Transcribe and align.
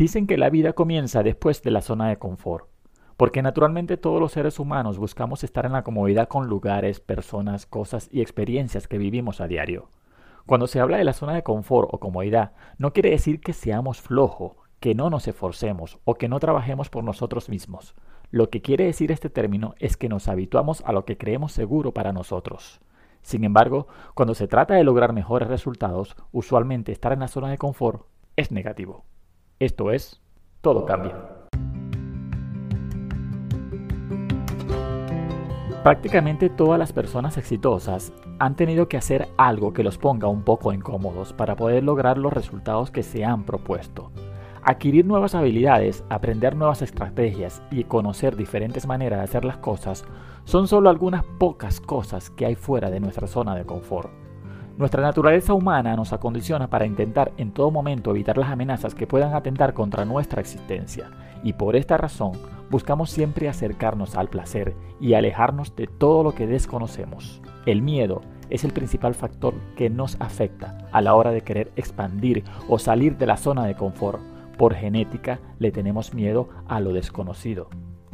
Dicen 0.00 0.26
que 0.26 0.38
la 0.38 0.48
vida 0.48 0.72
comienza 0.72 1.22
después 1.22 1.62
de 1.62 1.70
la 1.70 1.82
zona 1.82 2.08
de 2.08 2.16
confort, 2.16 2.70
porque 3.18 3.42
naturalmente 3.42 3.98
todos 3.98 4.18
los 4.18 4.32
seres 4.32 4.58
humanos 4.58 4.96
buscamos 4.96 5.44
estar 5.44 5.66
en 5.66 5.72
la 5.72 5.82
comodidad 5.82 6.26
con 6.26 6.46
lugares, 6.46 7.00
personas, 7.00 7.66
cosas 7.66 8.08
y 8.10 8.22
experiencias 8.22 8.88
que 8.88 8.96
vivimos 8.96 9.42
a 9.42 9.46
diario. 9.46 9.90
Cuando 10.46 10.68
se 10.68 10.80
habla 10.80 10.96
de 10.96 11.04
la 11.04 11.12
zona 11.12 11.34
de 11.34 11.42
confort 11.42 11.90
o 11.92 12.00
comodidad, 12.00 12.52
no 12.78 12.94
quiere 12.94 13.10
decir 13.10 13.42
que 13.42 13.52
seamos 13.52 14.00
flojos, 14.00 14.52
que 14.80 14.94
no 14.94 15.10
nos 15.10 15.28
esforcemos 15.28 15.98
o 16.04 16.14
que 16.14 16.30
no 16.30 16.40
trabajemos 16.40 16.88
por 16.88 17.04
nosotros 17.04 17.50
mismos. 17.50 17.94
Lo 18.30 18.48
que 18.48 18.62
quiere 18.62 18.86
decir 18.86 19.12
este 19.12 19.28
término 19.28 19.74
es 19.80 19.98
que 19.98 20.08
nos 20.08 20.28
habituamos 20.28 20.82
a 20.86 20.92
lo 20.92 21.04
que 21.04 21.18
creemos 21.18 21.52
seguro 21.52 21.92
para 21.92 22.14
nosotros. 22.14 22.80
Sin 23.20 23.44
embargo, 23.44 23.86
cuando 24.14 24.34
se 24.34 24.48
trata 24.48 24.72
de 24.72 24.84
lograr 24.84 25.12
mejores 25.12 25.48
resultados, 25.48 26.16
usualmente 26.32 26.90
estar 26.90 27.12
en 27.12 27.20
la 27.20 27.28
zona 27.28 27.50
de 27.50 27.58
confort 27.58 28.06
es 28.36 28.50
negativo. 28.50 29.04
Esto 29.60 29.90
es, 29.90 30.18
todo 30.62 30.86
cambia. 30.86 31.14
Prácticamente 35.82 36.48
todas 36.48 36.78
las 36.78 36.94
personas 36.94 37.36
exitosas 37.36 38.10
han 38.38 38.56
tenido 38.56 38.88
que 38.88 38.96
hacer 38.96 39.28
algo 39.36 39.74
que 39.74 39.82
los 39.82 39.98
ponga 39.98 40.28
un 40.28 40.44
poco 40.44 40.72
incómodos 40.72 41.34
para 41.34 41.56
poder 41.56 41.84
lograr 41.84 42.16
los 42.16 42.32
resultados 42.32 42.90
que 42.90 43.02
se 43.02 43.22
han 43.22 43.44
propuesto. 43.44 44.10
Adquirir 44.62 45.04
nuevas 45.04 45.34
habilidades, 45.34 46.04
aprender 46.08 46.56
nuevas 46.56 46.80
estrategias 46.80 47.62
y 47.70 47.84
conocer 47.84 48.36
diferentes 48.36 48.86
maneras 48.86 49.18
de 49.18 49.24
hacer 49.24 49.44
las 49.44 49.58
cosas 49.58 50.06
son 50.44 50.68
solo 50.68 50.88
algunas 50.88 51.22
pocas 51.38 51.82
cosas 51.82 52.30
que 52.30 52.46
hay 52.46 52.54
fuera 52.54 52.88
de 52.88 53.00
nuestra 53.00 53.26
zona 53.26 53.54
de 53.54 53.66
confort. 53.66 54.19
Nuestra 54.80 55.02
naturaleza 55.02 55.52
humana 55.52 55.94
nos 55.94 56.14
acondiciona 56.14 56.70
para 56.70 56.86
intentar 56.86 57.32
en 57.36 57.52
todo 57.52 57.70
momento 57.70 58.12
evitar 58.12 58.38
las 58.38 58.48
amenazas 58.48 58.94
que 58.94 59.06
puedan 59.06 59.34
atentar 59.34 59.74
contra 59.74 60.06
nuestra 60.06 60.40
existencia, 60.40 61.10
y 61.42 61.52
por 61.52 61.76
esta 61.76 61.98
razón 61.98 62.32
buscamos 62.70 63.10
siempre 63.10 63.50
acercarnos 63.50 64.16
al 64.16 64.30
placer 64.30 64.74
y 64.98 65.12
alejarnos 65.12 65.76
de 65.76 65.86
todo 65.86 66.22
lo 66.22 66.34
que 66.34 66.46
desconocemos. 66.46 67.42
El 67.66 67.82
miedo 67.82 68.22
es 68.48 68.64
el 68.64 68.72
principal 68.72 69.14
factor 69.14 69.52
que 69.76 69.90
nos 69.90 70.18
afecta 70.18 70.78
a 70.92 71.02
la 71.02 71.14
hora 71.14 71.30
de 71.30 71.42
querer 71.42 71.72
expandir 71.76 72.42
o 72.66 72.78
salir 72.78 73.18
de 73.18 73.26
la 73.26 73.36
zona 73.36 73.66
de 73.66 73.74
confort 73.74 74.22
por 74.56 74.74
genética 74.74 75.40
le 75.58 75.72
tenemos 75.72 76.14
miedo 76.14 76.48
a 76.66 76.80
lo 76.80 76.94
desconocido. 76.94 77.68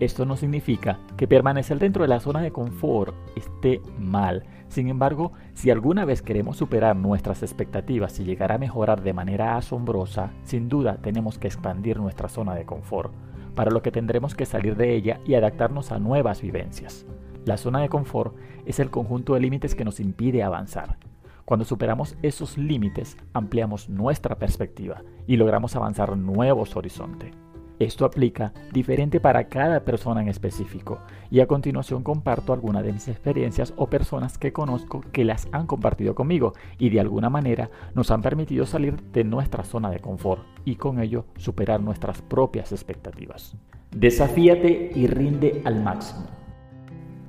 Esto 0.00 0.24
no 0.24 0.34
significa 0.36 0.98
que 1.18 1.28
permanecer 1.28 1.78
dentro 1.78 2.02
de 2.02 2.08
la 2.08 2.20
zona 2.20 2.40
de 2.40 2.52
confort 2.52 3.14
esté 3.36 3.82
mal. 3.98 4.44
Sin 4.68 4.88
embargo, 4.88 5.32
si 5.52 5.70
alguna 5.70 6.06
vez 6.06 6.22
queremos 6.22 6.56
superar 6.56 6.96
nuestras 6.96 7.42
expectativas 7.42 8.18
y 8.18 8.24
llegar 8.24 8.50
a 8.50 8.56
mejorar 8.56 9.02
de 9.02 9.12
manera 9.12 9.58
asombrosa, 9.58 10.30
sin 10.42 10.70
duda 10.70 10.96
tenemos 11.02 11.38
que 11.38 11.48
expandir 11.48 11.98
nuestra 11.98 12.30
zona 12.30 12.54
de 12.54 12.64
confort, 12.64 13.12
para 13.54 13.70
lo 13.70 13.82
que 13.82 13.92
tendremos 13.92 14.34
que 14.34 14.46
salir 14.46 14.74
de 14.74 14.94
ella 14.94 15.20
y 15.26 15.34
adaptarnos 15.34 15.92
a 15.92 15.98
nuevas 15.98 16.40
vivencias. 16.40 17.04
La 17.44 17.58
zona 17.58 17.80
de 17.80 17.90
confort 17.90 18.34
es 18.64 18.80
el 18.80 18.90
conjunto 18.90 19.34
de 19.34 19.40
límites 19.40 19.74
que 19.74 19.84
nos 19.84 20.00
impide 20.00 20.42
avanzar. 20.42 20.96
Cuando 21.44 21.66
superamos 21.66 22.16
esos 22.22 22.56
límites, 22.56 23.18
ampliamos 23.34 23.90
nuestra 23.90 24.38
perspectiva 24.38 25.02
y 25.26 25.36
logramos 25.36 25.76
avanzar 25.76 26.16
nuevos 26.16 26.74
horizontes. 26.74 27.34
Esto 27.80 28.04
aplica 28.04 28.52
diferente 28.74 29.20
para 29.20 29.48
cada 29.48 29.86
persona 29.86 30.20
en 30.20 30.28
específico 30.28 30.98
y 31.30 31.40
a 31.40 31.46
continuación 31.46 32.02
comparto 32.02 32.52
algunas 32.52 32.84
de 32.84 32.92
mis 32.92 33.08
experiencias 33.08 33.72
o 33.78 33.86
personas 33.86 34.36
que 34.36 34.52
conozco 34.52 35.00
que 35.12 35.24
las 35.24 35.48
han 35.52 35.66
compartido 35.66 36.14
conmigo 36.14 36.52
y 36.78 36.90
de 36.90 37.00
alguna 37.00 37.30
manera 37.30 37.70
nos 37.94 38.10
han 38.10 38.20
permitido 38.20 38.66
salir 38.66 39.00
de 39.12 39.24
nuestra 39.24 39.64
zona 39.64 39.90
de 39.90 39.98
confort 39.98 40.42
y 40.66 40.76
con 40.76 41.00
ello 41.00 41.24
superar 41.38 41.80
nuestras 41.80 42.20
propias 42.20 42.70
expectativas. 42.70 43.56
Desafíate 43.92 44.92
y 44.94 45.06
rinde 45.06 45.62
al 45.64 45.82
máximo. 45.82 46.26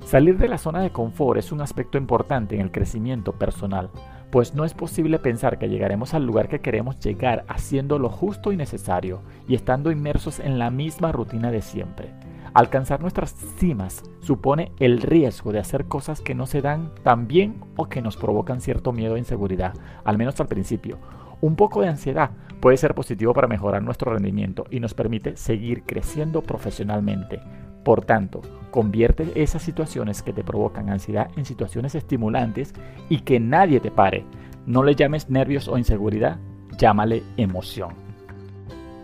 Salir 0.04 0.36
de 0.36 0.48
la 0.48 0.58
zona 0.58 0.82
de 0.82 0.90
confort 0.90 1.38
es 1.38 1.50
un 1.50 1.62
aspecto 1.62 1.96
importante 1.96 2.56
en 2.56 2.60
el 2.60 2.72
crecimiento 2.72 3.32
personal, 3.32 3.88
pues 4.32 4.54
no 4.54 4.64
es 4.64 4.72
posible 4.72 5.18
pensar 5.18 5.58
que 5.58 5.68
llegaremos 5.68 6.14
al 6.14 6.24
lugar 6.24 6.48
que 6.48 6.62
queremos 6.62 6.98
llegar 7.00 7.44
haciendo 7.48 7.98
lo 7.98 8.08
justo 8.08 8.50
y 8.50 8.56
necesario 8.56 9.20
y 9.46 9.54
estando 9.54 9.90
inmersos 9.90 10.40
en 10.40 10.58
la 10.58 10.70
misma 10.70 11.12
rutina 11.12 11.50
de 11.50 11.60
siempre. 11.60 12.14
Alcanzar 12.54 13.02
nuestras 13.02 13.34
cimas 13.58 14.02
supone 14.20 14.72
el 14.78 15.02
riesgo 15.02 15.52
de 15.52 15.58
hacer 15.58 15.84
cosas 15.84 16.22
que 16.22 16.34
no 16.34 16.46
se 16.46 16.62
dan 16.62 16.94
tan 17.02 17.28
bien 17.28 17.60
o 17.76 17.90
que 17.90 18.00
nos 18.00 18.16
provocan 18.16 18.62
cierto 18.62 18.90
miedo 18.90 19.16
e 19.16 19.18
inseguridad, 19.18 19.74
al 20.02 20.16
menos 20.16 20.40
al 20.40 20.48
principio. 20.48 20.98
Un 21.42 21.54
poco 21.54 21.82
de 21.82 21.88
ansiedad 21.88 22.30
puede 22.60 22.78
ser 22.78 22.94
positivo 22.94 23.34
para 23.34 23.48
mejorar 23.48 23.82
nuestro 23.82 24.14
rendimiento 24.14 24.64
y 24.70 24.80
nos 24.80 24.94
permite 24.94 25.36
seguir 25.36 25.82
creciendo 25.82 26.40
profesionalmente. 26.40 27.42
Por 27.84 28.04
tanto, 28.04 28.42
Convierte 28.72 29.30
esas 29.34 29.60
situaciones 29.60 30.22
que 30.22 30.32
te 30.32 30.42
provocan 30.42 30.88
ansiedad 30.88 31.30
en 31.36 31.44
situaciones 31.44 31.94
estimulantes 31.94 32.72
y 33.10 33.18
que 33.18 33.38
nadie 33.38 33.80
te 33.80 33.90
pare. 33.90 34.24
No 34.64 34.82
le 34.82 34.94
llames 34.94 35.28
nervios 35.28 35.68
o 35.68 35.76
inseguridad, 35.76 36.38
llámale 36.78 37.22
emoción. 37.36 37.90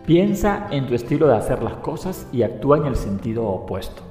Piensa 0.07 0.65
en 0.71 0.87
tu 0.87 0.95
estilo 0.95 1.27
de 1.27 1.35
hacer 1.35 1.61
las 1.61 1.75
cosas 1.75 2.27
y 2.33 2.41
actúa 2.41 2.79
en 2.79 2.87
el 2.87 2.95
sentido 2.95 3.45
opuesto. 3.45 4.01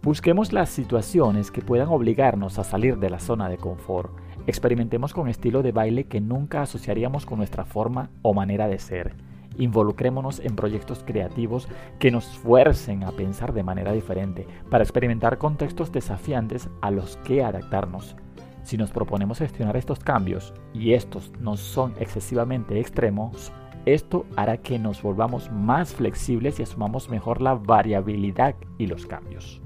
Busquemos 0.00 0.52
las 0.52 0.68
situaciones 0.68 1.50
que 1.50 1.60
puedan 1.60 1.88
obligarnos 1.88 2.60
a 2.60 2.64
salir 2.64 2.98
de 2.98 3.10
la 3.10 3.18
zona 3.18 3.48
de 3.48 3.56
confort. 3.56 4.12
Experimentemos 4.46 5.12
con 5.12 5.26
estilo 5.26 5.64
de 5.64 5.72
baile 5.72 6.04
que 6.04 6.20
nunca 6.20 6.62
asociaríamos 6.62 7.26
con 7.26 7.38
nuestra 7.38 7.64
forma 7.64 8.10
o 8.22 8.32
manera 8.32 8.68
de 8.68 8.78
ser 8.78 9.16
Involucrémonos 9.56 10.40
en 10.40 10.56
proyectos 10.56 11.04
creativos 11.04 11.68
que 11.98 12.10
nos 12.10 12.26
fuercen 12.26 13.04
a 13.04 13.12
pensar 13.12 13.52
de 13.52 13.62
manera 13.62 13.92
diferente 13.92 14.46
para 14.70 14.84
experimentar 14.84 15.38
contextos 15.38 15.92
desafiantes 15.92 16.68
a 16.80 16.90
los 16.90 17.16
que 17.18 17.42
adaptarnos. 17.42 18.16
Si 18.62 18.76
nos 18.78 18.90
proponemos 18.90 19.38
gestionar 19.38 19.76
estos 19.76 19.98
cambios 19.98 20.54
y 20.72 20.94
estos 20.94 21.32
no 21.38 21.56
son 21.56 21.94
excesivamente 22.00 22.80
extremos, 22.80 23.52
esto 23.84 24.24
hará 24.36 24.56
que 24.56 24.78
nos 24.78 25.02
volvamos 25.02 25.50
más 25.52 25.92
flexibles 25.92 26.58
y 26.58 26.62
asumamos 26.62 27.10
mejor 27.10 27.42
la 27.42 27.54
variabilidad 27.54 28.54
y 28.78 28.86
los 28.86 29.04
cambios. 29.04 29.60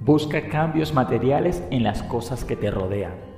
Busca 0.00 0.48
cambios 0.48 0.94
materiales 0.94 1.62
en 1.70 1.82
las 1.82 2.02
cosas 2.04 2.44
que 2.44 2.56
te 2.56 2.70
rodean. 2.70 3.33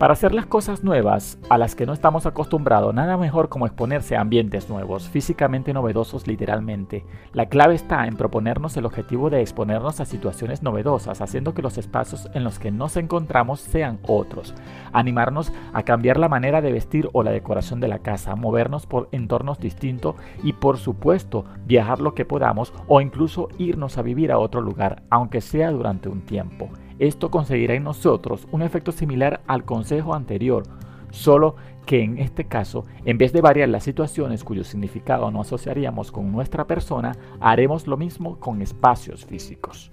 Para 0.00 0.14
hacer 0.14 0.32
las 0.32 0.46
cosas 0.46 0.82
nuevas 0.82 1.38
a 1.50 1.58
las 1.58 1.74
que 1.74 1.84
no 1.84 1.92
estamos 1.92 2.24
acostumbrados, 2.24 2.94
nada 2.94 3.18
mejor 3.18 3.50
como 3.50 3.66
exponerse 3.66 4.16
a 4.16 4.22
ambientes 4.22 4.70
nuevos, 4.70 5.10
físicamente 5.10 5.74
novedosos 5.74 6.26
literalmente. 6.26 7.04
La 7.34 7.50
clave 7.50 7.74
está 7.74 8.06
en 8.06 8.16
proponernos 8.16 8.74
el 8.78 8.86
objetivo 8.86 9.28
de 9.28 9.42
exponernos 9.42 10.00
a 10.00 10.06
situaciones 10.06 10.62
novedosas, 10.62 11.20
haciendo 11.20 11.52
que 11.52 11.60
los 11.60 11.76
espacios 11.76 12.30
en 12.32 12.44
los 12.44 12.58
que 12.58 12.70
nos 12.70 12.96
encontramos 12.96 13.60
sean 13.60 13.98
otros. 14.08 14.54
Animarnos 14.94 15.52
a 15.74 15.82
cambiar 15.82 16.16
la 16.16 16.30
manera 16.30 16.62
de 16.62 16.72
vestir 16.72 17.10
o 17.12 17.22
la 17.22 17.30
decoración 17.30 17.78
de 17.80 17.88
la 17.88 17.98
casa, 17.98 18.36
movernos 18.36 18.86
por 18.86 19.10
entornos 19.12 19.58
distintos 19.58 20.14
y 20.42 20.54
por 20.54 20.78
supuesto 20.78 21.44
viajar 21.66 22.00
lo 22.00 22.14
que 22.14 22.24
podamos 22.24 22.72
o 22.88 23.02
incluso 23.02 23.50
irnos 23.58 23.98
a 23.98 24.02
vivir 24.02 24.32
a 24.32 24.38
otro 24.38 24.62
lugar, 24.62 25.02
aunque 25.10 25.42
sea 25.42 25.70
durante 25.70 26.08
un 26.08 26.22
tiempo. 26.22 26.70
Esto 27.00 27.30
conseguirá 27.30 27.74
en 27.74 27.84
nosotros 27.84 28.46
un 28.52 28.60
efecto 28.60 28.92
similar 28.92 29.40
al 29.46 29.64
consejo 29.64 30.14
anterior, 30.14 30.64
solo 31.10 31.56
que 31.86 32.04
en 32.04 32.18
este 32.18 32.44
caso, 32.44 32.84
en 33.06 33.16
vez 33.16 33.32
de 33.32 33.40
variar 33.40 33.70
las 33.70 33.84
situaciones 33.84 34.44
cuyo 34.44 34.64
significado 34.64 35.30
no 35.30 35.40
asociaríamos 35.40 36.12
con 36.12 36.30
nuestra 36.30 36.66
persona, 36.66 37.16
haremos 37.40 37.86
lo 37.86 37.96
mismo 37.96 38.38
con 38.38 38.60
espacios 38.60 39.24
físicos. 39.24 39.90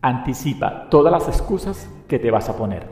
Anticipa 0.00 0.88
todas 0.88 1.12
las 1.12 1.28
excusas 1.28 1.90
que 2.08 2.18
te 2.18 2.30
vas 2.30 2.48
a 2.48 2.56
poner. 2.56 2.88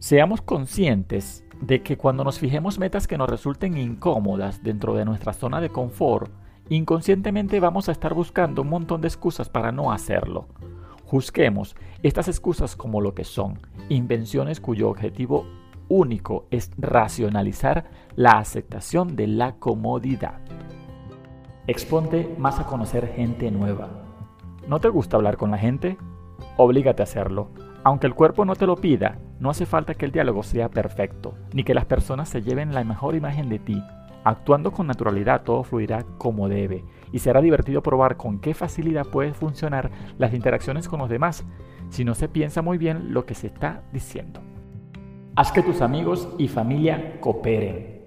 Seamos 0.00 0.42
conscientes 0.42 1.44
de 1.60 1.82
que 1.82 1.96
cuando 1.96 2.24
nos 2.24 2.40
fijemos 2.40 2.80
metas 2.80 3.06
que 3.06 3.16
nos 3.16 3.30
resulten 3.30 3.78
incómodas 3.78 4.60
dentro 4.64 4.94
de 4.94 5.04
nuestra 5.04 5.34
zona 5.34 5.60
de 5.60 5.68
confort, 5.70 6.32
inconscientemente 6.68 7.60
vamos 7.60 7.88
a 7.88 7.92
estar 7.92 8.12
buscando 8.12 8.62
un 8.62 8.70
montón 8.70 9.02
de 9.02 9.06
excusas 9.06 9.48
para 9.48 9.70
no 9.70 9.92
hacerlo. 9.92 10.48
Juzguemos 11.10 11.74
estas 12.04 12.28
excusas 12.28 12.76
como 12.76 13.00
lo 13.00 13.16
que 13.16 13.24
son, 13.24 13.58
invenciones 13.88 14.60
cuyo 14.60 14.88
objetivo 14.88 15.44
único 15.88 16.46
es 16.52 16.70
racionalizar 16.78 17.90
la 18.14 18.38
aceptación 18.38 19.16
de 19.16 19.26
la 19.26 19.56
comodidad. 19.56 20.38
Exponte 21.66 22.32
más 22.38 22.60
a 22.60 22.66
conocer 22.66 23.08
gente 23.08 23.50
nueva. 23.50 23.88
¿No 24.68 24.78
te 24.78 24.88
gusta 24.88 25.16
hablar 25.16 25.36
con 25.36 25.50
la 25.50 25.58
gente? 25.58 25.98
Oblígate 26.56 27.02
a 27.02 27.10
hacerlo. 27.10 27.50
Aunque 27.82 28.06
el 28.06 28.14
cuerpo 28.14 28.44
no 28.44 28.54
te 28.54 28.68
lo 28.68 28.76
pida, 28.76 29.18
no 29.40 29.50
hace 29.50 29.66
falta 29.66 29.94
que 29.94 30.04
el 30.04 30.12
diálogo 30.12 30.44
sea 30.44 30.68
perfecto, 30.68 31.34
ni 31.52 31.64
que 31.64 31.74
las 31.74 31.86
personas 31.86 32.28
se 32.28 32.40
lleven 32.40 32.72
la 32.72 32.84
mejor 32.84 33.16
imagen 33.16 33.48
de 33.48 33.58
ti. 33.58 33.82
Actuando 34.22 34.72
con 34.72 34.86
naturalidad 34.86 35.42
todo 35.42 35.62
fluirá 35.62 36.04
como 36.18 36.48
debe 36.48 36.84
y 37.10 37.20
será 37.20 37.40
divertido 37.40 37.82
probar 37.82 38.16
con 38.18 38.38
qué 38.38 38.52
facilidad 38.52 39.06
pueden 39.06 39.34
funcionar 39.34 39.90
las 40.18 40.34
interacciones 40.34 40.88
con 40.88 41.00
los 41.00 41.08
demás 41.08 41.44
si 41.88 42.04
no 42.04 42.14
se 42.14 42.28
piensa 42.28 42.60
muy 42.60 42.76
bien 42.76 43.14
lo 43.14 43.24
que 43.24 43.34
se 43.34 43.46
está 43.46 43.82
diciendo. 43.92 44.40
Haz 45.36 45.52
que 45.52 45.62
tus 45.62 45.80
amigos 45.80 46.28
y 46.38 46.48
familia 46.48 47.18
cooperen. 47.20 48.00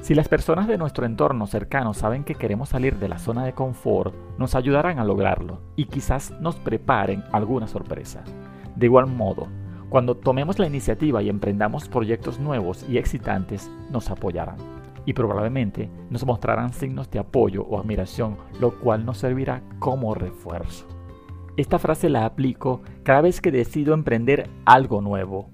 Si 0.00 0.14
las 0.14 0.28
personas 0.28 0.66
de 0.66 0.78
nuestro 0.78 1.04
entorno 1.04 1.46
cercano 1.46 1.92
saben 1.92 2.24
que 2.24 2.34
queremos 2.34 2.70
salir 2.70 2.98
de 2.98 3.08
la 3.08 3.18
zona 3.18 3.44
de 3.44 3.52
confort, 3.52 4.14
nos 4.38 4.54
ayudarán 4.54 4.98
a 4.98 5.04
lograrlo 5.04 5.60
y 5.76 5.86
quizás 5.86 6.32
nos 6.40 6.56
preparen 6.56 7.22
alguna 7.32 7.66
sorpresa. 7.66 8.24
De 8.76 8.86
igual 8.86 9.08
modo, 9.08 9.48
cuando 9.90 10.14
tomemos 10.14 10.58
la 10.58 10.66
iniciativa 10.66 11.22
y 11.22 11.28
emprendamos 11.28 11.88
proyectos 11.88 12.38
nuevos 12.38 12.88
y 12.88 12.96
excitantes, 12.96 13.70
nos 13.90 14.10
apoyarán 14.10 14.77
y 15.08 15.14
probablemente 15.14 15.88
nos 16.10 16.26
mostrarán 16.26 16.74
signos 16.74 17.10
de 17.10 17.18
apoyo 17.18 17.62
o 17.62 17.80
admiración, 17.80 18.36
lo 18.60 18.78
cual 18.78 19.06
nos 19.06 19.16
servirá 19.16 19.62
como 19.78 20.14
refuerzo. 20.14 20.86
Esta 21.56 21.78
frase 21.78 22.10
la 22.10 22.26
aplico 22.26 22.82
cada 23.04 23.22
vez 23.22 23.40
que 23.40 23.50
decido 23.50 23.94
emprender 23.94 24.50
algo 24.66 25.00
nuevo. 25.00 25.48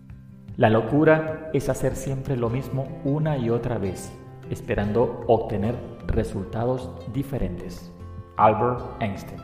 La 0.57 0.71
locura 0.71 1.51
es 1.53 1.69
hacer 1.69 1.95
siempre 1.95 2.37
lo 2.37 2.51
mismo 2.51 2.89
una 3.05 3.39
y 3.39 3.49
otra 3.49 3.79
vez, 3.79 4.13
esperando 4.51 5.23
obtener 5.29 5.77
resultados 6.09 6.91
diferentes. 7.13 7.93
Albert 8.37 8.81
Einstein. 8.99 9.41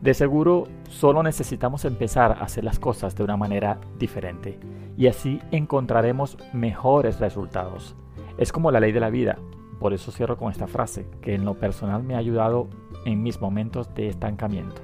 De 0.00 0.12
seguro, 0.14 0.64
solo 0.88 1.22
necesitamos 1.22 1.84
empezar 1.84 2.32
a 2.32 2.42
hacer 2.42 2.64
las 2.64 2.80
cosas 2.80 3.14
de 3.14 3.22
una 3.22 3.36
manera 3.36 3.78
diferente 3.96 4.58
y 4.96 5.06
así 5.06 5.38
encontraremos 5.52 6.36
mejores 6.52 7.20
resultados. 7.20 7.94
Es 8.38 8.52
como 8.52 8.70
la 8.70 8.80
ley 8.80 8.92
de 8.92 9.00
la 9.00 9.10
vida. 9.10 9.38
Por 9.78 9.92
eso 9.92 10.10
cierro 10.10 10.36
con 10.36 10.50
esta 10.50 10.66
frase, 10.66 11.06
que 11.20 11.34
en 11.34 11.44
lo 11.44 11.54
personal 11.54 12.02
me 12.02 12.14
ha 12.14 12.18
ayudado 12.18 12.68
en 13.04 13.22
mis 13.22 13.40
momentos 13.40 13.94
de 13.94 14.08
estancamiento. 14.08 14.82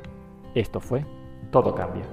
Esto 0.55 0.81
fue 0.81 1.05
Todo 1.51 1.75
Cambia. 1.75 2.05